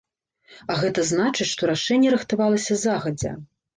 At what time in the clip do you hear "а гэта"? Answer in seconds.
0.75-1.03